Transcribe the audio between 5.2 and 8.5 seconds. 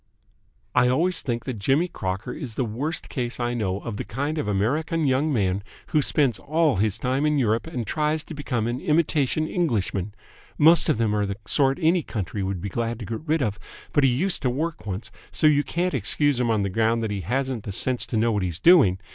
man who spends all his time in Europe and tries to